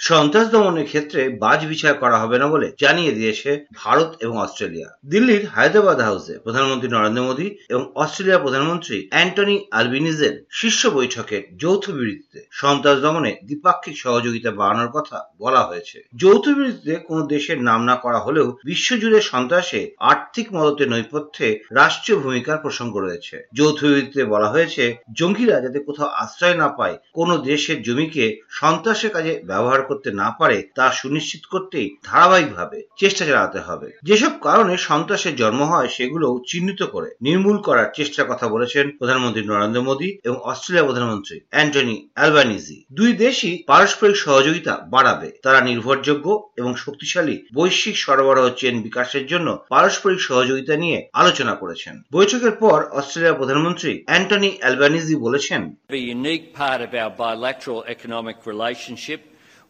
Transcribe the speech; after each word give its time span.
সন্ত্রাস 0.00 0.46
দমনের 0.50 0.86
ক্ষেত্রে 0.86 1.28
বাজ 1.38 1.66
বিচার 1.66 1.94
করা 1.94 2.16
হবে 2.18 2.38
না 2.38 2.46
বলে 2.48 2.72
জানিয়ে 2.78 3.12
দিয়েছে 3.12 3.50
ভারত 3.74 4.10
এবং 4.20 4.36
অস্ট্রেলিয়া। 4.38 4.88
দিল্লির 5.06 5.46
হায়দ্রাবাদ 5.46 5.98
হাউসে 6.00 6.34
প্রধানমন্ত্রী 6.38 6.88
নরেন্দ্র 6.90 7.22
মোদী 7.22 7.46
এবং 7.68 7.92
অস্ট্রেলিয়ার 7.94 8.40
প্রধানমন্ত্রী 8.40 9.08
অ্যান্টনি 9.10 9.56
আলবিনিজের 9.70 10.44
শীর্ষ 10.50 10.86
বৈঠকের 10.86 11.42
যৌথ 11.56 11.90
বিবৃতিতে 11.90 12.40
সন্ত্রাস 12.50 12.98
দমনে 13.00 13.32
দ্বিপাক্ষিক 13.46 13.96
সহযোগিতা 13.96 14.50
বাড়ানোর 14.50 14.90
কথা 14.90 15.16
বলা 15.38 15.62
হয়েছে। 15.62 15.98
যৌথ 16.16 16.44
বিবৃতিতে 16.48 16.94
কোনো 17.08 17.22
দেশের 17.26 17.58
নাম 17.62 17.80
না 17.84 17.96
করা 17.96 18.18
হলেও 18.18 18.46
বিশ্বজুড়ে 18.64 19.20
সন্ত্রাসে 19.20 19.80
আর্থিক 19.98 20.46
মদতের 20.52 20.88
নৈপথ্যে 20.88 21.48
রাষ্ট্রীয় 21.70 22.18
ভূমিকার 22.18 22.58
প্রসঙ্গ 22.58 22.96
রয়েছে। 22.96 23.36
যৌথ 23.54 23.78
বিবৃতিতে 23.84 24.24
বলা 24.24 24.48
হয়েছে, 24.48 24.84
জঙ্গিরা 25.12 25.60
যাতে 25.60 25.78
কোথাও 25.78 26.10
আশ্রয় 26.14 26.56
না 26.56 26.68
পায়, 26.68 26.96
কোনো 27.14 27.38
দেশের 27.38 27.82
জমিকে 27.82 28.24
সন্ত্রাসের 28.50 29.10
কাজে 29.10 29.32
ব্যবহার 29.46 29.88
করতে 29.90 30.08
না 30.20 30.28
পারে 30.38 30.58
তা 30.78 30.86
সুনিশ্চিত 31.00 31.42
করতেই 31.52 31.88
ধারাবাহিকভাবে 32.08 32.78
চেষ্টা 33.00 33.22
চালাতে 33.28 33.60
হবে। 33.68 33.88
যেসব 34.08 34.32
কারণে 34.42 34.74
সন্ত্রাসের 34.88 35.34
জন্ম 35.42 35.60
হয় 35.72 35.88
সেগুলো 35.96 36.26
চিহ্নিত 36.50 36.80
করে 36.94 37.08
নির্মূল 37.26 37.56
করার 37.68 37.88
চেষ্টার 37.98 38.30
কথা 38.32 38.46
বলেছেন 38.54 38.84
প্রধানমন্ত্রী 38.98 39.42
নরেন্দ্র 39.46 39.86
মোদী 39.88 40.08
এবং 40.28 40.38
অস্ট্রেলিয়া 40.50 40.86
প্রধানমন্ত্রী 40.88 41.36
অ্যান্টনি 41.50 41.96
অ্যালবানিজি। 42.14 42.78
দুই 42.98 43.10
দেশই 43.24 43.54
পারস্পরিক 43.70 44.16
সহযোগিতা 44.26 44.74
বাড়াবে। 44.94 45.28
তারা 45.44 45.60
নির্ভরযোগ্য 45.68 46.26
এবং 46.60 46.70
শক্তিশালী 46.84 47.36
বৈশ্বিক 47.54 47.96
সরবরাহ 48.04 48.46
চেন 48.60 48.74
বিকাশের 48.86 49.24
জন্য 49.32 49.48
পারস্পরিক 49.72 50.20
সহযোগিতা 50.28 50.74
নিয়ে 50.82 50.98
আলোচনা 51.22 51.54
করেছেন। 51.62 51.94
বৈঠকের 52.16 52.54
পর 52.62 52.78
অস্ট্রেলিয়ার 52.98 53.38
প্রধানমন্ত্রী 53.40 53.92
অ্যান্টনি 54.08 54.50
অ্যালবানিজি 54.60 55.14
বলেছেন 55.26 55.60
A 55.98 56.02
unique 56.18 56.46
part 56.60 56.80
of 56.86 56.92
our 57.02 57.12
bilateral 57.24 57.80
economic 57.94 58.36
relationship 58.52 59.20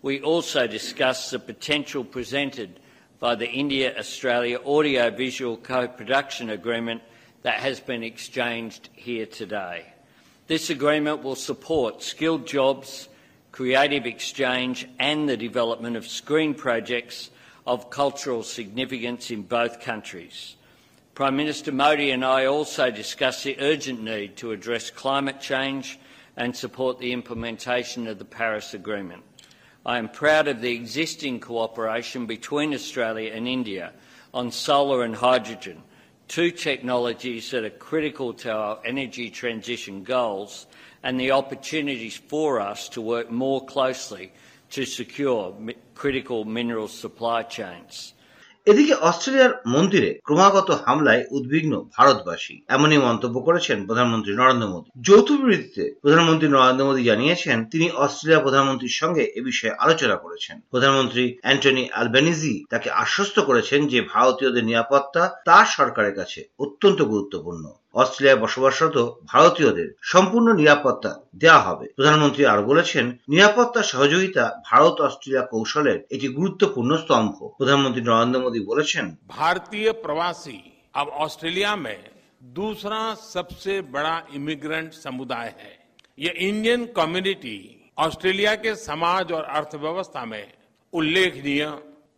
We 0.03 0.23
also 0.23 0.67
discussed 0.67 1.31
the 1.31 1.39
potential 1.39 2.05
presented 2.05 2.81
by 3.19 3.35
the 3.35 3.51
India-Australia 3.51 4.59
audio-visual 4.65 5.59
co-production 5.59 6.49
agreement 6.49 7.03
that 7.43 7.61
has 7.61 7.81
been 7.81 8.03
exchanged 8.03 8.89
here 8.95 9.27
today. 9.27 9.85
This 10.47 10.71
agreement 10.71 11.23
will 11.23 11.37
support 11.37 12.03
skilled 12.03 12.47
jobs, 12.47 13.09
creative 13.53 14.07
exchange 14.07 14.89
and 14.99 15.29
the 15.29 15.37
development 15.37 15.97
of 15.97 16.07
screen 16.07 16.55
projects 16.55 17.31
of 17.67 17.91
cultural 17.91 18.43
significance 18.43 19.31
in 19.31 19.43
both 19.43 19.81
countries. 19.81 20.57
Prime 21.15 21.37
Minister 21.37 21.73
Modi 21.73 22.11
and 22.11 22.25
I 22.25 22.47
also 22.47 22.91
discussed 22.91 23.45
the 23.45 23.61
urgent 23.61 24.03
need 24.03 24.37
to 24.37 24.53
address 24.53 24.91
climate 24.91 25.43
change 25.43 25.99
and 26.39 26.57
support 26.57 26.99
the 26.99 27.13
implementation 27.13 28.07
of 28.07 28.19
the 28.19 28.25
Paris 28.25 28.73
Agreement. 28.73 29.23
I 29.85 29.97
am 29.99 30.11
proud 30.11 30.47
of 30.47 30.61
the 30.61 30.73
existing 30.73 31.41
cooperation 31.41 32.27
between 32.27 32.75
Australia 32.75 33.33
and 33.33 33.49
India 33.49 33.93
on 34.35 34.53
solar 34.53 35.05
and 35.05 35.17
hydrogen, 35.17 35.83
two 36.29 36.51
technologies 36.51 37.51
that 37.51 37.65
are 37.65 37.71
critical 37.71 38.35
to 38.35 38.53
our 38.53 38.79
energy 38.85 39.31
transition 39.31 40.05
goals 40.05 40.67
and 41.03 41.19
the 41.19 41.31
opportunities 41.31 42.17
for 42.17 42.61
us 42.61 42.91
to 42.91 43.01
work 43.01 43.31
more 43.31 43.65
closely 43.65 44.33
to 44.71 44.85
secure 44.85 45.55
critical 45.95 46.45
mineral 46.45 46.87
supply 46.87 47.43
chains. 47.43 48.13
এদিকে 48.67 48.95
অস্ট্রেলিয়ার 48.95 49.63
মন্দিরে 49.67 50.21
ক্রমাগত 50.25 50.71
হামলায় 50.71 51.25
উদ্বিগ্ন 51.31 51.81
ভারতবাসী। 51.97 52.61
এমনই 52.69 52.99
মন্তব্য 52.99 53.41
করেছেন 53.41 53.87
প্রধানমন্ত্রী 53.87 54.33
নরেন্দ্র 54.37 54.69
মোদী। 54.69 54.91
যৌথ 55.01 55.33
বিবৃতিতে 55.33 55.95
প্রধানমন্ত্রী 56.03 56.49
নরেন্দ্র 56.49 56.85
মোদী 56.85 57.05
জানিয়েছেন, 57.05 57.65
তিনি 57.65 57.91
অস্ট্রেলিয়া 57.91 58.41
প্রধানমন্ত্রীর 58.41 58.91
সঙ্গে 58.91 59.33
এ 59.35 59.41
বিষয়ে 59.41 59.75
আলোচনা 59.79 60.17
করেছেন। 60.17 60.61
প্রধানমন্ত্রী 60.71 61.37
অ্যান্টনি 61.43 61.89
আলবেনিজি 61.91 62.65
তাকে 62.71 62.91
আশ্বস্ত 62.91 63.41
করেছেন 63.41 63.89
যে 63.89 64.01
ভারতীয়দের 64.01 64.65
নিরাপত্তা 64.65 65.43
তার 65.45 65.67
সরকারের 65.67 66.15
কাছে 66.15 66.49
অত্যন্ত 66.59 67.03
গুরুত্বপূর্ণ। 67.03 67.65
অস্ট্রেলিয়ায় 67.96 68.42
বসবাসরত 68.44 68.98
ভারতীয়দের 69.34 69.90
সম্পূর্ণ 70.12 70.48
নিরাপত্তা 70.54 71.12
দেওয়া 71.42 71.62
হবে 71.68 71.86
প্রধানমন্ত্রী 71.98 72.44
আরো 72.46 72.64
বলেছেন 72.64 73.06
নিরাপত্তা 73.30 73.82
সহযোগিতা 73.92 74.44
ভারত 74.70 74.96
অস্ট্রেলিয়া 75.02 75.44
কৌশলের 75.52 75.98
একটি 76.16 76.28
গুরুত্বপূর্ণ 76.38 76.92
স্তম্ভ 77.04 77.36
প্রধানমন্ত্রী 77.60 78.02
নরেন্দ্র 78.04 78.44
মোদী 78.46 78.60
বলেছেন 78.72 79.06
भारतीय 79.36 79.88
प्रवासी 80.06 80.60
अब 80.96 81.08
ऑस्ट्रेलिया 81.18 81.72
में 81.78 82.00
दूसरा 82.56 83.02
सबसे 83.26 83.74
बड़ा 83.96 84.16
इमिग्रेंट 84.34 84.90
समुदाय 84.96 85.48
है 85.60 85.74
ये 86.18 86.32
इंडियन 86.42 86.82
कम्युनिटी 86.96 87.58
ऑस्ट्रेलिया 87.98 88.54
के 88.58 88.72
समाज 88.82 89.32
और 89.32 89.44
अर्थव्यवस्था 89.52 90.24
में 90.26 90.46
उल्लेखनीय 90.94 91.64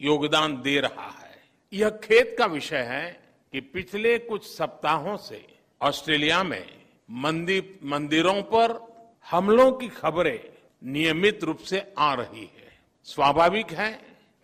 योगदान 0.01 0.49
दे 0.61 0.75
रहा 0.79 1.09
है 1.11 1.35
यह 1.73 1.89
खेत 2.03 2.35
का 2.37 2.45
विषय 2.47 2.83
है 2.87 3.05
कि 3.53 3.59
पिछले 3.73 4.17
कुछ 4.21 4.41
सप्ताहों 4.47 5.15
से 5.19 5.41
ऑस्ट्रेलिया 5.82 6.42
में 6.42 6.64
मंदिर 7.10 7.78
मंदिरों 7.84 8.42
पर 8.42 8.74
हमलों 9.30 9.72
की 9.72 9.88
खबरें 9.88 10.40
नियमित 10.84 11.44
रूप 11.44 11.58
से 11.58 11.94
आ 11.98 12.14
रही 12.14 12.42
है। 12.42 12.78
स्वाभाविक 13.04 13.72
है 13.72 13.90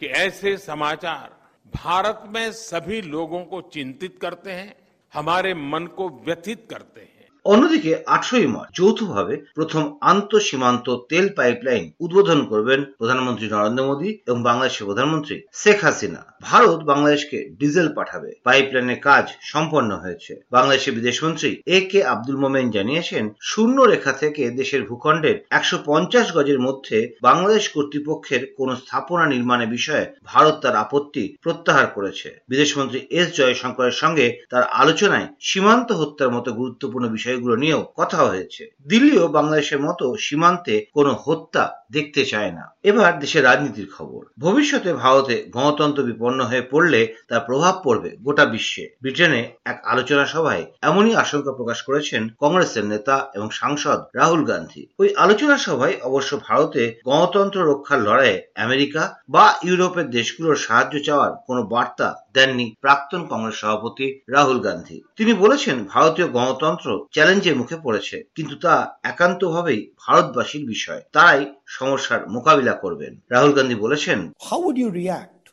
कि 0.00 0.06
ऐसे 0.06 0.56
समाचार 0.56 1.36
भारत 1.74 2.22
में 2.26 2.52
सभी 2.52 3.00
लोगों 3.02 3.44
को 3.44 3.60
चिंतित 3.60 4.18
करते 4.22 4.52
हैं, 4.52 4.74
हमारे 5.14 5.54
मन 5.54 5.86
को 5.86 6.08
व्यथित 6.08 6.66
करते 6.70 7.00
हैं। 7.00 7.17
অন্যদিকে 7.44 7.92
আটশোই 8.06 8.46
মার্চ 8.46 8.70
যৌথভাবে 8.78 9.34
প্রথম 9.54 9.82
আন্ত 10.00 10.30
সীমান্ত 10.38 10.86
তেল 11.08 11.26
পাইপলাইন 11.36 11.84
উদ্বোধন 12.00 12.40
করবেন 12.44 12.80
প্রধানমন্ত্রী 12.98 13.46
নরেন্দ্র 13.48 13.84
মোদী 13.84 14.10
এবং 14.26 14.38
বাংলাদেশের 14.42 14.86
প্রধানমন্ত্রী 14.86 15.36
শেখ 15.52 15.78
হাসিনা। 15.84 16.20
ভারত 16.42 16.80
বাংলাদেশকে 16.84 17.38
ডিজেল 17.58 17.88
পাঠাবে। 17.94 18.30
পাইপলাইনের 18.44 19.00
কাজ 19.00 19.24
সম্পন্ন 19.42 19.90
হয়েছে। 19.96 20.32
বাংলাদেশের 20.50 20.94
বিদেশমন্ত্রী 20.94 21.50
এ 21.66 21.78
কে 21.90 22.00
আব্দুল 22.04 22.36
মোমেন 22.36 22.66
জানিয়েছেন 22.70 23.24
শূন্য 23.40 23.76
রেখা 23.82 24.12
থেকে 24.12 24.42
দেশের 24.50 24.82
ভূখণ্ডের 24.82 25.36
একশো 25.50 25.76
পঞ্চাশ 25.86 26.26
গজের 26.36 26.60
মধ্যে 26.60 26.98
বাংলাদেশ 27.22 27.64
কর্তৃপক্ষের 27.68 28.42
কোন 28.56 28.68
স্থাপনা 28.74 29.24
নির্মাণের 29.26 29.68
বিষয়ে 29.68 30.04
ভারত 30.24 30.54
তার 30.62 30.74
আপত্তি 30.76 31.24
প্রত্যাহার 31.42 31.86
করেছে। 31.86 32.28
বিদেশমন্ত্রী 32.48 32.98
এস 33.10 33.28
জয়শঙ্করের 33.36 33.96
সঙ্গে 34.02 34.26
তার 34.50 34.64
আলোচনায় 34.72 35.26
সীমান্ত 35.40 35.88
হত্যার 35.92 36.30
মতো 36.30 36.50
গুরুত্বপূর্ণ 36.52 37.06
বিষয় 37.08 37.27
বিষয়গুলো 37.28 37.54
নিয়েও 37.56 37.82
কথা 37.96 38.20
হয়েছে। 38.24 38.62
দিল্লিও 38.88 39.24
বাংলাদেশের 39.28 39.80
মতো 39.80 40.04
সীমান্তে 40.16 40.74
কোনো 40.94 41.12
হত্যা 41.24 41.64
দেখতে 41.92 42.22
চায় 42.24 42.52
না। 42.52 42.64
এবার 42.82 43.12
দেশের 43.18 43.44
রাজনীতির 43.44 43.88
খবর। 43.96 44.22
ভবিষ্যতে 44.38 44.90
ভারতে 44.92 45.36
গণতন্ত্র 45.50 46.00
বিপন্ন 46.02 46.40
হয়ে 46.44 46.64
পড়লে 46.70 47.00
তার 47.28 47.40
প্রভাব 47.40 47.74
পড়বে 47.84 48.10
গোটা 48.22 48.44
বিশ্বে। 48.44 48.84
ব্রিটেনে 49.02 49.42
এক 49.64 49.78
আলোচনা 49.84 50.26
সভায় 50.26 50.64
এমনই 50.82 51.14
আশঙ্কা 51.14 51.52
প্রকাশ 51.52 51.78
করেছেন 51.82 52.22
কংগ্রেসের 52.38 52.84
নেতা 52.84 53.16
এবং 53.34 53.48
সাংসদ 53.50 53.98
রাহুল 54.14 54.42
গান্ধী। 54.44 54.82
ওই 54.98 55.08
আলোচনা 55.14 55.56
সভায় 55.58 55.96
অবশ্য 56.02 56.30
ভারতে 56.48 56.82
গণতন্ত্র 57.04 57.58
রক্ষার 57.60 58.00
লড়াইয়ে 58.02 58.42
আমেরিকা 58.56 59.02
বা 59.28 59.46
ইউরোপের 59.62 60.06
দেশগুলোর 60.10 60.56
সাহায্য 60.56 60.94
চাওয়ার 61.04 61.32
কোনো 61.46 61.62
বার্তা 61.62 62.08
দেননি 62.34 62.66
প্রাক্তন 62.80 63.26
কংগ্রেস 63.26 63.56
সভাপতি 63.60 64.06
রাহুল 64.28 64.58
গান্ধী। 64.60 64.98
তিনি 65.16 65.32
বলেছেন, 65.32 65.76
ভারতীয় 65.84 66.28
গণতন্ত্র 66.28 66.88
চ্যালেঞ্জের 67.12 67.56
মুখে 67.56 67.76
পড়েছে, 67.82 68.16
কিন্তু 68.34 68.54
তা 68.56 68.74
একান্তভাবেই 69.02 69.90
ভারতবাসীর 70.06 70.64
বিষয়। 70.66 71.00
তাই 71.12 71.38
সমস্যার 71.77 72.19
মোকাবিলা 72.35 72.73
করবেন 72.83 73.13
রাহুল 73.33 73.53
গান্ধী 73.57 73.75
বলেছেন 73.85 74.19
How 74.49 74.59
would 74.63 74.77
you 74.83 74.89
react 75.01 75.43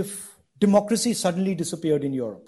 if 0.00 0.08
democracy 0.66 1.12
suddenly 1.24 1.54
disappeared 1.62 2.02
in 2.08 2.12
Europe? 2.24 2.46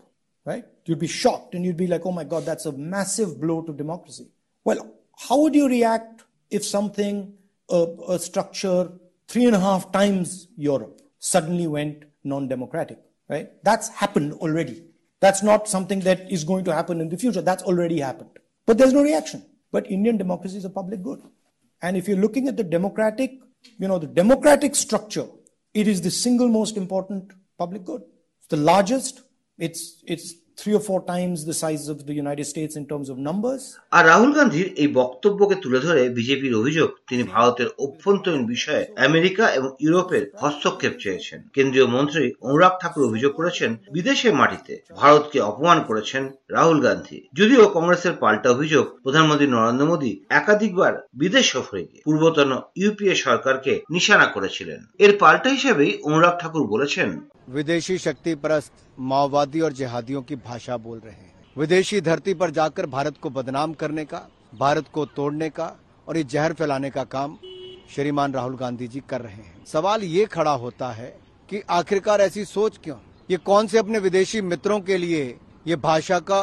Right? 0.50 0.64
You'd 0.86 1.04
be 1.08 1.12
shocked 1.22 1.50
and 1.54 1.64
you'd 1.64 1.82
be 1.84 1.90
like, 1.94 2.04
oh 2.08 2.14
my 2.20 2.26
God, 2.32 2.42
that's 2.50 2.66
a 2.72 2.74
massive 2.96 3.30
blow 3.42 3.58
to 3.66 3.72
democracy. 3.84 4.26
Well, 4.66 4.80
how 5.24 5.36
would 5.42 5.54
you 5.60 5.66
react 5.68 6.24
if 6.50 6.62
something, 6.76 7.34
a, 7.78 7.80
a 8.14 8.18
structure 8.18 8.80
three 9.30 9.46
and 9.50 9.56
a 9.60 9.62
half 9.68 9.82
times 10.00 10.48
Europe 10.70 10.96
suddenly 11.18 11.66
went 11.76 11.96
non 12.32 12.48
democratic? 12.54 12.98
Right? 13.32 13.48
That's 13.68 13.88
happened 14.02 14.32
already. 14.44 14.78
That's 15.20 15.42
not 15.42 15.68
something 15.68 16.00
that 16.00 16.30
is 16.32 16.42
going 16.44 16.64
to 16.64 16.74
happen 16.74 17.00
in 17.00 17.08
the 17.10 17.18
future. 17.18 17.42
That's 17.42 17.62
already 17.62 18.00
happened. 18.00 18.30
But 18.66 18.78
there's 18.78 18.92
no 18.92 19.02
reaction. 19.02 19.44
But 19.70 19.90
Indian 19.90 20.16
democracy 20.16 20.56
is 20.56 20.64
a 20.64 20.70
public 20.70 21.02
good. 21.02 21.20
And 21.81 21.97
if 21.97 22.07
you're 22.07 22.17
looking 22.17 22.47
at 22.47 22.57
the 22.57 22.63
democratic, 22.63 23.31
you 23.77 23.87
know, 23.87 23.99
the 23.99 24.07
democratic 24.07 24.75
structure, 24.75 25.27
it 25.73 25.87
is 25.87 26.01
the 26.01 26.11
single 26.11 26.47
most 26.47 26.77
important 26.77 27.33
public 27.57 27.83
good. 27.83 28.01
It's 28.39 28.47
the 28.47 28.57
largest, 28.57 29.21
it's, 29.57 30.03
it's 30.07 30.33
three 30.56 30.74
or 30.74 30.80
four 30.80 31.00
times 31.04 31.36
the 31.42 31.54
size 31.54 31.88
of 31.88 32.06
the 32.06 32.14
United 32.14 32.44
States 32.44 32.76
in 32.76 32.84
terms 32.86 33.08
of 33.08 33.16
numbers. 33.20 33.62
আর 33.92 34.02
রাহুল 34.10 34.32
গান্ধীর 34.38 34.66
এই 34.82 34.88
বক্তব্যকে 35.00 35.56
তুলে 35.64 35.80
ধরে 35.86 36.02
বিজেপির 36.18 36.54
অভিযোগ 36.60 36.88
তিনি 37.10 37.22
ভারতের 37.34 37.68
অভ্যন্তরীণ 37.84 38.42
বিষয়ে 38.46 38.84
আমেরিকা 39.08 39.44
এবং 39.58 39.70
ইউরোপের 39.84 40.24
হস্তক্ষেপ 40.42 40.94
চেয়েছেন 41.02 41.38
কেন্দ্রীয় 41.56 41.88
মন্ত্রী 41.94 42.24
অনুরাগ 42.42 42.72
ঠাকুর 42.82 43.08
অভিযোগ 43.10 43.32
করেছেন 43.38 43.70
বিদেশের 43.96 44.32
মাটিতে 44.40 44.74
ভারতকে 45.00 45.38
অপমান 45.50 45.78
করেছেন 45.88 46.22
রাহুল 46.54 46.78
গান্ধী 46.86 47.18
যদিও 47.38 47.62
কংগ্রেসের 47.76 48.14
পাল্টা 48.22 48.48
অভিযোগ 48.56 48.84
প্রধানমন্ত্রী 49.04 49.46
নরেন্দ্র 49.48 49.88
মোদী 49.90 50.12
একাধিকবার 50.30 50.92
বিদেশ 51.22 51.44
সফরে 51.54 51.82
গিয়ে 51.88 52.04
পূর্বতন 52.06 52.50
ইউপিএ 52.80 53.14
সরকারকে 53.26 53.72
নিশানা 53.94 54.26
করেছিলেন 54.34 54.80
এর 55.04 55.12
পাল্টা 55.22 55.48
হিসেবেই 55.56 55.92
অনুরাগ 56.08 56.34
ঠাকুর 56.42 56.62
বলেছেন 56.74 57.10
विदेशी 57.48 57.96
शक्ति 57.98 58.34
परस्त 58.36 58.72
माओवादी 58.98 59.60
और 59.60 59.72
जिहादियों 59.72 60.20
की 60.22 60.36
भाषा 60.45 60.77
बोल 60.77 60.99
रहे 60.99 61.13
हैं। 61.13 61.33
विदेशी 61.57 62.01
धरती 62.01 62.33
पर 62.33 62.51
जाकर 62.51 62.85
भारत 62.85 63.17
को 63.17 63.29
बदनाम 63.29 63.73
करने 63.73 64.05
का, 64.05 64.21
भारत 64.59 64.85
को 64.93 65.05
तोड़ने 65.05 65.49
का 65.49 65.71
और 66.07 66.17
ये 66.17 66.23
जहर 66.23 66.53
फैलाने 66.53 66.89
का 66.89 67.03
काम 67.03 67.37
श्रीमान 67.95 68.33
राहुल 68.33 68.55
गांधी 68.57 68.87
जी 68.87 69.03
कर 69.09 69.21
रहे 69.21 69.33
हैं। 69.33 69.65
सवाल 69.65 70.03
ये 70.03 70.25
खड़ा 70.25 70.51
होता 70.51 70.91
है 70.91 71.17
कि 71.49 71.61
आखिरकार 71.69 72.21
ऐसी 72.21 72.45
सोच 72.45 72.79
क्यों? 72.83 72.97
ये 73.31 73.37
कौन 73.37 73.67
से 73.67 73.77
अपने 73.77 73.99
विदेशी 73.99 74.41
मित्रों 74.41 74.79
के 74.79 74.97
लिए 74.97 75.37
ये 75.67 75.75
भाषा 75.75 76.19
का 76.19 76.39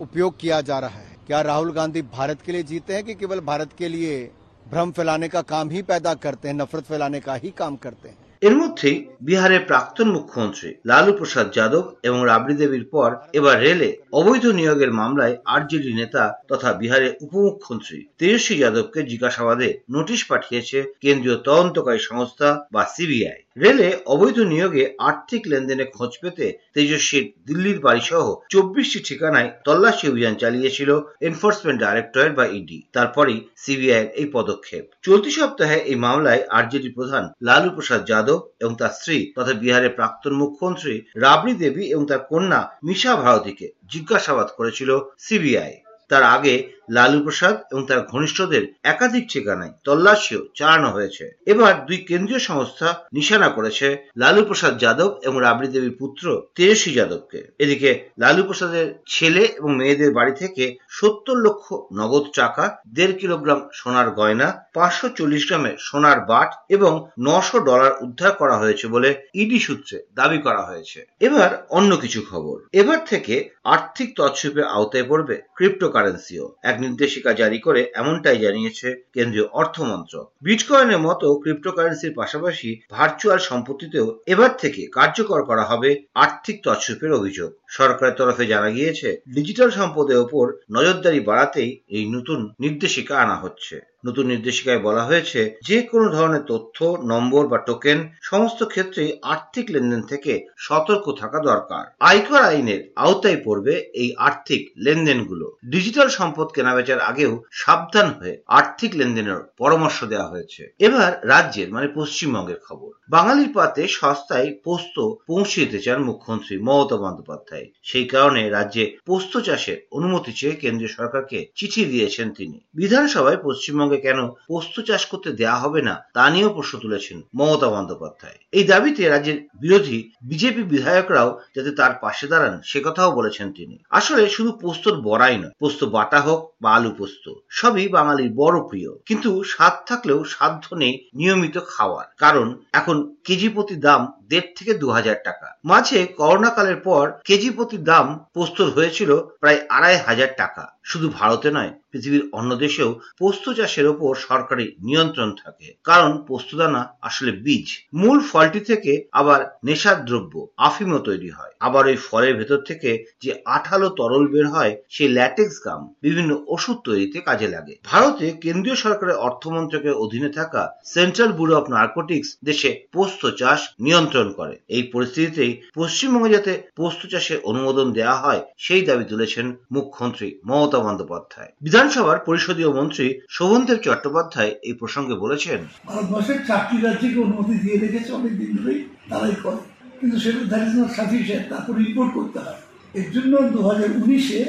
उपयोग 0.00 0.38
किया 0.38 0.60
जा 0.60 0.78
रहा 0.78 0.98
है? 0.98 1.16
क्या 1.26 1.40
राहुल 1.40 1.72
गांधी 1.72 2.02
भारत 2.02 2.42
के 2.42 2.52
लिए 2.52 2.62
जीते 2.62 2.94
हैं 2.94 3.04
कि 3.04 3.14
केवल 3.14 3.40
भारत 3.40 3.72
के 3.72 3.88
लिए 3.88 4.30
भ्रम 4.70 4.90
फैलाने 4.92 5.28
का 5.28 5.42
काम 5.42 5.70
ही 5.70 5.82
पैदा 5.82 6.14
करते 6.14 6.48
हैं, 6.48 6.54
नफरत 6.54 6.84
फैलाने 6.84 7.20
का 7.20 7.34
ही 7.34 7.50
काम 7.50 7.76
करते 7.76 8.08
हैं? 8.08 8.16
এর 8.44 8.54
মধ্যেই 8.56 8.96
বিহারের 9.20 9.62
প্রাক্তন 9.66 10.08
মুখ্যমন্ত্রী 10.12 10.70
লালু 10.86 11.12
প্রসাদ 11.12 11.46
যাদব 11.52 11.84
এবং 12.02 12.18
রাবড়ি 12.24 12.54
দেবীর 12.54 12.84
পর 12.84 13.10
এবার 13.32 13.56
রেলে 13.60 13.90
অবৈধ 14.12 14.44
নিয়োগের 14.50 14.90
মামলায় 14.92 15.34
আরজেডি 15.44 15.92
নেতা 15.94 16.24
তথা 16.48 16.70
বিহারের 16.72 17.12
উপমুখ্যমন্ত্রী 17.20 17.98
তেজস্বী 18.18 18.54
যাদবকে 18.58 19.00
জিজ্ঞাসাবাদে 19.02 19.68
নোটিশ 19.90 20.20
পাঠিয়েছে 20.24 20.78
কেন্দ্রীয় 21.00 21.36
তদন্তকারী 21.38 22.00
সংস্থা 22.00 22.48
বা 22.72 22.82
সিবিআই। 22.94 23.40
রেলে 23.56 23.88
অবৈধ 24.06 24.38
নিয়োগে 24.52 24.84
আর্থিক 24.98 25.42
লেনদেনে 25.50 25.84
খোঁজ 25.84 26.12
পেতে 26.22 26.46
তেজস্বীর 26.74 27.24
দিল্লির 27.46 27.78
বাড়ি 27.80 28.02
সহ 28.10 28.24
চব্বিশটি 28.52 28.98
ঠিকানায় 29.08 29.48
তল্লাশি 29.64 30.04
অভিযান 30.08 30.34
চালিয়েছিল 30.34 30.90
এনফোর্সমেন্ট 31.20 31.78
ডাইরেক্টরেট 31.80 32.32
বা 32.38 32.44
ইডি। 32.58 32.78
তারপরই 32.92 33.38
সিবিআই 33.56 34.04
এই 34.20 34.28
পদক্ষেপ। 34.32 34.84
চলতি 35.02 35.30
সপ্তাহে 35.30 35.78
এই 35.90 35.98
মামলায় 36.04 36.42
আরজেডি 36.50 36.88
প্রধান 36.88 37.24
লালু 37.42 37.70
প্রসাদ 37.70 38.00
যাদব 38.06 38.40
এবং 38.60 38.72
তার 38.76 38.96
স্ত্রী 38.98 39.18
তথা 39.36 39.52
বিহারের 39.52 39.96
প্রাক্তন 39.98 40.32
মুখ্যমন্ত্রী 40.32 40.94
রাবড়ি 41.16 41.52
দেবী 41.54 41.84
এবং 41.84 42.04
তার 42.06 42.22
কন্যা 42.30 42.60
মিশা 42.82 43.12
ভারতীকে 43.16 43.66
জিজ্ঞাসাবাদ 43.92 44.48
করেছিল 44.56 44.90
সিবিআই। 45.18 45.74
তার 46.08 46.24
আগে 46.36 46.54
লালু 46.90 47.22
প্রসাদ 47.22 47.62
এবং 47.72 47.86
তার 47.86 48.00
ঘনিষ্ঠদের 48.00 48.62
একাধিক 48.82 49.24
ঠিকানায় 49.32 49.72
তল্লাশিও 49.84 50.46
চালানো 50.54 50.90
হয়েছে। 50.90 51.30
এবার 51.46 51.86
দুই 51.86 51.96
কেন্দ্রীয় 51.96 52.40
সংস্থা 52.40 53.04
নিশানা 53.12 53.48
করেছে 53.48 54.06
লালু 54.16 54.44
প্রসাদ 54.44 54.78
যাদব 54.78 55.20
এবং 55.22 55.40
রাবড়ি 55.40 55.68
দেবীর 55.68 55.96
পুত্র 55.98 56.42
তেজস্বী 56.54 56.92
যাদবকে। 56.92 57.52
এদিকে 57.58 58.08
লালু 58.18 58.42
প্রসাদের 58.42 58.94
ছেলে 59.08 59.40
এবং 59.40 59.76
মেয়েদের 59.76 60.12
বাড়ি 60.12 60.32
থেকে 60.32 60.76
সত্তর 60.88 61.36
লক্ষ 61.36 61.74
নগদ 61.92 62.24
টাকা, 62.36 62.76
দেড় 62.94 63.12
কিলোগ্রাম 63.12 63.68
সোনার 63.72 64.10
গয়না, 64.10 64.64
পাঁচশো 64.74 65.08
চল্লিশ 65.08 65.46
গ্রামের 65.46 65.76
সোনার 65.78 66.20
বাট 66.20 66.52
এবং 66.68 67.08
নশো 67.20 67.58
ডলার 67.58 67.92
উদ্ধার 68.02 68.32
করা 68.32 68.56
হয়েছে 68.56 68.86
বলে 68.86 69.28
ইডি 69.34 69.58
সূত্রে 69.58 70.02
দাবি 70.14 70.38
করা 70.38 70.62
হয়েছে। 70.62 71.06
এবার 71.20 71.66
অন্য 71.70 71.96
কিছু 71.96 72.22
খবর। 72.30 72.60
এবার 72.72 72.98
থেকে 73.04 73.48
আর্থিক 73.64 74.12
তৎসুপের 74.16 74.64
আওতায় 74.64 75.04
পড়বে 75.08 75.42
ক্রিপ্টোকারেন্সিও। 75.54 76.54
এক 76.62 76.73
নির্দেশিকা 76.78 77.32
জারি 77.32 77.58
করে 77.58 77.90
এমনটাই 77.94 78.38
জানিয়েছে 78.38 79.04
কেন্দ্রীয় 79.12 79.48
অর্থমন্ত্রক। 79.52 80.32
বিটকয়েনের 80.42 80.98
মতো 80.98 81.26
ক্রিপ্টোকারেন্সির 81.34 82.14
পাশাপাশি 82.14 82.80
ভার্চুয়াল 82.90 83.38
সম্পত্তিতেও 83.38 84.20
এবার 84.26 84.50
থেকে 84.56 84.86
কার্যকর 84.92 85.42
করা 85.42 85.64
হবে 85.64 86.04
আর্থিক 86.14 86.56
তৎসুপের 86.62 87.12
অভিযোগ। 87.12 87.50
সরকারের 87.68 88.14
তরফে 88.14 88.46
জানা 88.46 88.70
গিয়েছে, 88.70 89.20
ডিজিটাল 89.34 89.70
সম্পদের 89.70 90.16
ওপর 90.16 90.52
নজরদারি 90.72 91.20
বাড়াতেই 91.20 91.80
এই 91.88 92.10
নতুন 92.10 92.54
নির্দেশিকা 92.60 93.18
আনা 93.18 93.36
হচ্ছে। 93.36 93.93
নতুন 94.06 94.26
নির্দেশিকায় 94.26 94.78
বলা 94.78 95.02
হয়েছে, 95.04 95.40
যে 95.64 95.82
কোনো 95.82 96.06
ধরনের 96.08 96.44
তথ্য, 96.46 96.78
নম্বর 97.04 97.46
বা 97.46 97.58
টোকেন 97.58 97.98
সমস্ত 98.22 98.64
ক্ষেত্রেই 98.64 99.12
আর্থিক 99.22 99.66
লেনদেন 99.70 100.02
থেকে 100.02 100.32
সতর্ক 100.56 101.12
থাকা 101.12 101.38
দরকার। 101.40 101.84
আয়কর 102.00 102.42
আইনের 102.42 102.92
আওতায় 102.96 103.40
পড়বে 103.44 103.74
এই 103.94 104.14
আর্থিক 104.18 104.72
লেনদেনগুলো। 104.76 105.56
ডিজিটাল 105.64 106.08
সম্পদ 106.08 106.48
কেনাবেচার 106.52 107.00
আগেও 107.00 107.42
সাবধান 107.52 108.08
হয়ে 108.20 108.42
আর্থিক 108.46 108.90
লেনদেনের 108.94 109.40
পরামর্শ 109.58 110.04
দেওয়া 110.04 110.28
হয়েছে। 110.28 110.74
এবার 110.78 111.20
রাজ্যের 111.22 111.68
মানে 111.70 111.88
পশ্চিমবঙ্গের 111.94 112.60
খবর। 112.68 112.90
বাঙালির 113.08 113.50
পাতে 113.54 113.88
সস্তায় 113.88 114.54
পোস্ত 114.64 114.96
পৌঁছে 115.26 115.60
দিতে 115.60 115.78
চান 115.82 115.98
মুখ্যমন্ত্রী 116.02 116.54
মমতা 116.58 116.96
বন্দ্যোপাধ্যায়। 116.96 117.66
সেই 117.82 118.04
কারণে 118.04 118.50
রাজ্যে 118.50 118.96
পোস্ত 119.06 119.32
চাষের 119.38 119.86
অনুমতি 119.90 120.32
চেয়ে 120.32 120.56
কেন্দ্রীয় 120.56 120.92
সরকারকে 120.92 121.46
চিঠি 121.56 121.84
দিয়েছেন 121.84 122.30
তিনি। 122.30 122.60
বিধানসভায় 122.74 123.36
পশ্চিমবঙ্গে 123.42 123.93
কেন 123.96 124.28
পোস্ত 124.28 124.80
চাষ 124.80 125.06
করতে 125.06 125.32
দেয়া 125.32 125.56
হবে 125.56 125.82
না, 125.82 126.04
তা 126.14 126.30
নিয়েও 126.30 126.54
প্রশ্ন 126.54 126.78
তুলেছেন 126.78 127.22
মমতা 127.34 127.68
বন্দ্যোপাধ্যায়। 127.68 128.38
এই 128.52 128.64
দাবিতে 128.64 129.08
রাজ্যের 129.08 129.48
বিরোধী 129.60 130.10
বিজেপি 130.22 130.62
বিধায়করাও 130.62 131.40
যাতে 131.56 131.70
তার 131.70 131.90
পাশে 132.00 132.26
দাঁড়ান, 132.26 132.60
সে 132.64 132.80
কথাও 132.84 133.12
বলেছেন 133.12 133.52
তিনি। 133.52 133.78
আসলে 133.90 134.28
শুধু 134.28 134.52
পোস্তর 134.52 135.00
বড়াই 135.00 135.38
নয়, 135.38 135.50
পোস্ত 135.58 135.84
বাটা 135.84 136.20
হোক 136.20 136.54
বা 136.62 136.74
আলু 136.74 136.90
পোস্ত, 136.90 137.32
সবই 137.48 137.88
বাঙালির 137.88 138.32
বড় 138.34 138.60
প্রিয়। 138.60 138.90
কিন্তু 139.06 139.42
স্বাদ 139.42 139.88
থাকলেও 139.88 140.24
সাধ্য 140.24 140.74
নেই 140.74 141.08
নিয়মিত 141.14 141.58
খাওয়ার। 141.68 142.06
কারণ 142.18 142.58
এখন 142.72 143.13
কেজি 143.24 143.48
প্রতি 143.48 143.76
দাম 143.76 144.00
দেড় 144.28 144.48
থেকে 144.56 144.74
দু 144.74 144.90
হাজার 144.90 145.16
টাকা। 145.24 145.48
মাঝে 145.64 146.06
করোনাকালের 146.06 146.76
পর 146.76 147.04
কেজি 147.24 147.50
প্রতি 147.50 147.78
দাম 147.78 148.06
পোস্তর 148.34 148.66
হয়েছিল 148.70 149.10
প্রায় 149.40 149.60
আড়াই 149.68 149.96
হাজার 150.06 150.28
টাকা। 150.36 150.64
শুধু 150.82 151.08
ভারতে 151.08 151.50
নয়, 151.50 151.72
পৃথিবীর 151.92 152.28
অন্য 152.32 152.54
দেশেও 152.54 153.00
পোস্ত 153.18 153.52
চাষের 153.52 153.86
ওপর 153.86 154.14
সরকারি 154.14 154.76
নিয়ন্ত্রণ 154.80 155.30
থাকে। 155.44 155.68
কারণ 155.84 156.10
পোস্তদানা 156.26 156.80
আসলে 157.02 157.32
বীজ। 157.32 157.66
মূল 157.94 158.18
ফলটি 158.32 158.60
থেকে 158.60 158.92
আবার 159.12 159.40
নেশার 159.64 160.04
দ্রব্য, 160.04 160.46
আফিমও 160.56 160.98
তৈরি 160.98 161.30
হয়। 161.30 161.52
আবার 161.60 161.86
ওই 161.86 161.96
ফলের 161.96 162.34
ভেতর 162.36 162.58
থেকে 162.58 162.90
যে 163.22 163.30
আঠালো 163.44 163.88
তরল 163.88 164.24
বের 164.26 164.46
হয়, 164.48 164.72
সেই 164.88 165.08
ল্যাটেক্স 165.08 165.56
গাম 165.64 165.94
বিভিন্ন 166.02 166.30
ওষুধ 166.46 166.76
তৈরিতে 166.84 167.20
কাজে 167.20 167.48
লাগে। 167.48 167.74
ভারতে 167.84 168.26
কেন্দ্রীয় 168.30 168.76
সরকারের 168.76 169.16
অর্থমন্ত্রকের 169.16 169.94
অধীনে 169.94 170.28
থাকা 170.28 170.62
সেন্ট্রাল 170.84 171.32
ব্যুরো 171.32 171.54
অফ 171.56 171.70
নার্কোটিক্স 171.70 172.36
দেশে 172.44 172.70
পোস্ত 172.92 173.13
চাষ 173.40 173.60
নিয়ন্ত্রণ 173.86 174.28
করে। 174.38 174.54
এই 174.76 174.82
পরিস্থিতিতেই 174.92 175.52
পশ্চিমবঙ্গে 175.78 176.34
যাতে 176.36 176.52
পোস্ত 176.76 177.00
চাষের 177.12 177.38
অনুমোদন 177.50 177.86
দেওয়া 177.98 178.16
হয়, 178.22 178.42
সেই 178.66 178.82
দাবি 178.88 179.04
তুলেছেন 179.04 179.46
মুখ্যমন্ত্রী 179.74 180.28
মমতা 180.48 180.78
বন্দ্যোপাধ্যায়। 180.78 181.50
বিধানসভার 181.62 182.18
পরিষদীয় 182.28 182.70
মন্ত্রী 182.78 183.06
শোভনদেব 183.36 183.78
চট্টোপাধ্যায় 183.86 184.52
এই 184.68 184.74
প্রসঙ্গে 184.80 185.14
বলেছেন, 185.14 185.60
ভারতবর্ষের 185.88 186.38
চারটি 186.48 186.76
রাজ্যকে 186.86 187.18
অনুমতি 187.26 187.54
দিয়ে 187.62 187.76
রেখেছে 187.84 188.10
ধরেই 188.58 188.80
তারাই 189.10 189.36
করে। 189.44 189.60
কিন্তু 189.98 190.16
সেটা 190.24 190.40
দ্যাট 190.50 190.62
ইজ 190.68 190.74
নট 190.78 190.90
সাফিসিয়েন্ট 190.98 191.46
তারপর 191.52 191.74
রিপোর্ট 191.84 192.10
করতে 192.18 192.38
হয়। 192.44 192.60
এর 193.00 193.08
জন্য 193.14 193.32
দু 193.54 193.60
হাজার 193.68 193.90
উনিশে 194.02 194.40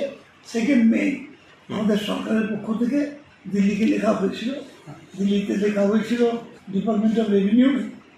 সেকেন্ড 0.54 0.84
মে 0.94 1.04
আমাদের 1.70 2.00
সরকারের 2.08 2.46
পক্ষ 2.51 2.68
থেকে 2.82 3.00
দিল্লিকে 3.54 3.86
লেখা 3.94 4.12
হয়েছিল। 4.20 4.50
দিল্লিতে 5.18 5.54
লেখা 5.63 5.84
হয়েছিল 5.90 6.22
department 6.74 7.16
of 7.22 7.28
revenue 7.36 7.70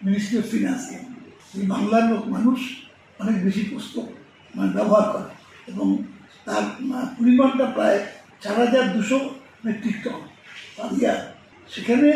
ministry 0.05 0.35
of 0.41 0.45
ফিনান্সকে 0.53 0.97
এই 1.57 1.65
বাংলার 1.73 2.03
লোক, 2.11 2.23
মানুষ 2.35 2.59
অনেক 3.21 3.37
বেশি 3.45 3.61
পুস্তক 3.71 4.07
মানে 4.55 4.69
ব্যবহার 4.77 5.05
করে। 5.13 5.29
এবং 5.71 5.87
তার 6.45 6.63
পরিমাণটা 7.17 7.65
প্রায় 7.75 7.99
চার 8.43 8.55
হাজার 8.63 8.85
দুশো 8.95 9.17
মেট্রিক 9.65 9.97
টন 10.03 10.21
পার 10.77 10.89
ইয়ার 10.99 11.19
সেখানে 11.73 12.09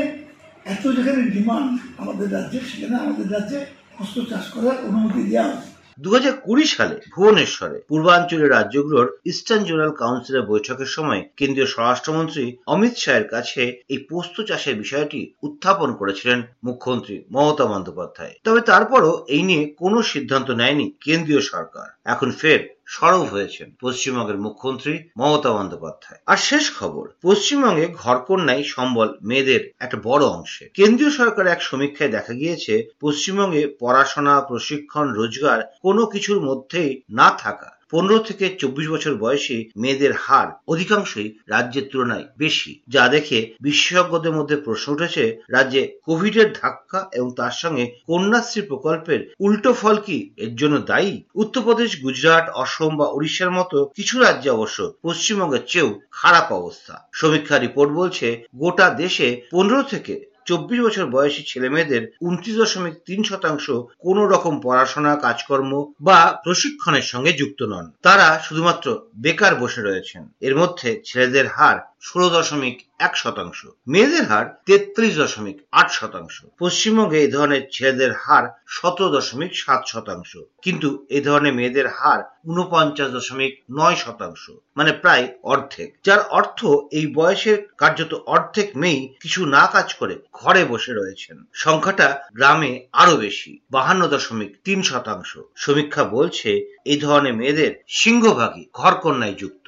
এত 0.74 0.84
যেখানে 0.98 1.22
ডিমান্ড 1.36 1.72
আমাদের 2.02 2.28
রাজ্যে, 2.36 2.60
সেখানে 2.70 2.96
আমাদের 3.04 3.28
রাজ্যে 3.36 3.60
হস্ত 3.98 4.16
চাষ 4.32 4.46
করার 4.54 4.78
অনুমতি 4.88 5.22
দেওয়া 5.30 5.46
হয়েছে 5.50 5.71
দু 6.02 6.10
হাজার 6.12 6.36
কুড়ি 6.42 6.66
সালে 6.68 6.96
ভুবনেশ্বরে 7.12 7.78
পূর্বাঞ্চলের 7.88 8.52
রাজ্যগুলোর 8.52 9.08
ইস্টার্ন 9.26 9.64
জোনাল 9.66 9.92
কাউন্সিলের 9.92 10.48
বৈঠকের 10.48 10.86
সময় 10.86 11.22
কেন্দ্রীয় 11.38 11.68
স্বরাষ্ট্রমন্ত্রী 11.68 12.46
অমিত 12.66 12.96
শাহের 12.98 13.26
কাছে 13.28 13.62
এই 13.90 14.00
পোস্ত 14.10 14.36
চাষের 14.42 14.76
বিষয়টি 14.76 15.20
উত্থাপন 15.44 15.90
করেছিলেন 15.94 16.40
মুখ্যমন্ত্রী 16.64 17.16
মমতা 17.32 17.66
বন্দ্যোপাধ্যায়। 17.66 18.34
তবে 18.44 18.62
তারপরও 18.62 19.14
এই 19.28 19.44
নিয়ে 19.44 19.64
কোনো 19.78 19.98
সিদ্ধান্ত 20.04 20.48
নেয়নি 20.52 20.88
কেন্দ্রীয় 21.02 21.42
সরকার। 21.42 21.88
এখন 22.06 22.32
ফের 22.32 22.82
সরব 22.86 23.22
হয়েছেন 23.22 23.72
পশ্চিমবঙ্গের 23.82 24.38
মুখ্যমন্ত্রী 24.38 25.04
মমতা 25.18 25.52
বন্দ্যোপাধ্যায়। 25.52 26.20
আর 26.26 26.38
শেষ 26.38 26.80
খবর, 26.80 27.10
পশ্চিমবঙ্গে 27.24 27.88
ঘরকন্যাই 27.94 28.64
সম্বল 28.64 29.14
মেয়েদের 29.22 29.72
একটা 29.80 29.98
বড় 30.04 30.26
অংশে। 30.26 30.70
কেন্দ্রীয় 30.74 31.12
সরকার 31.12 31.48
এক 31.48 31.62
সমীক্ষায় 31.62 32.10
দেখা 32.10 32.34
গিয়েছে, 32.34 32.90
পশ্চিমবঙ্গে 33.02 33.76
পড়াশোনা, 33.80 34.42
প্রশিক্ষণ, 34.42 35.14
রোজগার 35.14 35.72
কোনো 35.82 36.06
কিছুর 36.06 36.40
মধ্যেই 36.42 37.02
না 37.10 37.30
থাকা 37.38 37.81
পনেরো 37.92 38.20
থেকে 38.20 38.56
চব্বিশ 38.60 38.88
বছর 38.90 39.16
বয়সী 39.16 39.70
মেয়েদের 39.76 40.14
হার 40.14 40.48
অধিকাংশই 40.68 41.34
রাজ্যের 41.48 41.84
তুলনায় 41.92 42.26
বেশি, 42.38 42.82
যা 42.88 43.08
দেখে 43.08 43.56
বিশেষজ্ঞদের 43.62 44.32
মধ্যে 44.32 44.56
প্রশ্ন 44.56 44.94
উঠেছে, 44.94 45.38
রাজ্যে 45.50 45.98
কোভিডের 46.06 46.54
ধাক্কা 46.62 47.10
এবং 47.14 47.34
তার 47.36 47.52
সঙ্গে 47.52 47.86
কন্যাশ্রী 48.08 48.62
প্রকল্পের 48.62 49.34
উল্টো 49.40 49.74
ফল 49.74 49.98
কি 49.98 50.34
এর 50.38 50.56
জন্য 50.56 50.78
দায়ী? 50.78 51.24
উত্তরপ্রদেশ, 51.36 52.02
গুজরাট, 52.02 52.50
অসম 52.50 52.98
বা 52.98 53.08
উড়িষ্যার 53.08 53.52
মতো 53.52 53.86
কিছু 53.96 54.20
রাজ্যে 54.20 54.50
অবশ্য 54.50 54.94
পশ্চিমবঙ্গের 55.04 55.64
চেয়েও 55.68 56.00
খারাপ 56.12 56.52
অবস্থা। 56.52 57.10
সমীক্ষা 57.14 57.58
রিপোর্ট 57.58 57.92
বলছে, 57.94 58.44
গোটা 58.56 58.90
দেশে 58.90 59.42
পনেরো 59.52 59.84
থেকে 59.84 60.31
চব্বিশ 60.46 60.80
বছর 60.82 61.06
বয়সী 61.06 61.44
ছেলে 61.48 61.70
মেয়েদের 61.70 62.12
উনত্রিশ 62.22 62.56
দশমিক 62.58 62.94
তিন 63.06 63.24
শতাংশ 63.24 63.70
কোন 64.00 64.18
রকম 64.26 64.62
পড়াশোনা, 64.62 65.16
কাজকর্ম 65.16 65.92
বা 66.02 66.42
প্রশিক্ষণের 66.44 67.02
সঙ্গে 67.02 67.34
যুক্ত 67.34 67.64
নন। 67.64 67.92
তারা 68.02 68.40
শুধুমাত্র 68.44 69.00
বেকার 69.16 69.56
বসে 69.56 69.82
রয়েছেন। 69.82 70.30
এর 70.42 70.56
মধ্যে 70.56 71.02
ছেলেদের 71.06 71.48
হার 71.48 71.91
ষোলো 72.04 72.30
দশমিক 72.30 72.76
এক 73.00 73.18
শতাংশ। 73.18 73.66
মেয়েদের 73.88 74.26
হার 74.26 74.46
তেত্রিশ 74.66 75.18
দশমিক 75.18 75.58
আট 75.72 75.90
শতাংশ। 75.92 76.36
পশ্চিমবঙ্গে 76.60 77.18
এই 77.20 77.32
ধরনের 77.32 77.64
ছেলেদের 77.72 78.12
হার 78.14 78.46
সতেরো 78.68 79.10
দশমিক 79.10 79.52
সাত 79.56 79.82
শতাংশ। 79.88 80.38
কিন্তু 80.62 81.06
এই 81.10 81.22
ধরনের 81.22 81.54
মেয়েদের 81.54 81.88
হার 81.88 82.22
উনপঞ্চাশ 82.46 83.10
দশমিক 83.12 83.64
নয় 83.72 83.96
শতাংশ 83.96 84.44
মানে 84.76 84.92
প্রায় 84.92 85.28
অর্ধেক। 85.44 85.90
যার 86.04 86.20
অর্থ 86.30 86.60
এই 86.92 87.08
বয়সের 87.14 87.68
কার্যত 87.78 88.14
অর্ধেক 88.26 88.70
মেয়েই 88.76 89.14
কিছু 89.20 89.46
না 89.46 89.68
কাজ 89.68 89.94
করে 89.94 90.16
ঘরে 90.34 90.66
বসে 90.66 90.94
রয়েছেন। 90.94 91.46
সংখ্যাটা 91.54 92.22
গ্রামে 92.36 92.88
আরও 92.94 93.16
বেশি, 93.18 93.60
বাহান্ন 93.72 94.08
দশমিক 94.08 94.52
তিন 94.64 94.82
শতাংশ। 94.82 95.38
সমীক্ষা 95.56 96.04
বলছে 96.04 96.50
এই 96.86 96.98
ধরনের 96.98 97.34
মেয়েদের 97.34 97.72
সিংহভাগই 97.88 98.66
ঘরকন্যায় 98.74 99.34
যুক্ত। 99.34 99.68